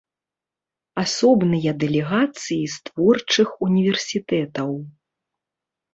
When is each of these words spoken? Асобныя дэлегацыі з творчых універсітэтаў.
Асобныя 1.01 1.71
дэлегацыі 1.83 2.59
з 2.77 2.89
творчых 2.89 3.49
універсітэтаў. 3.69 4.71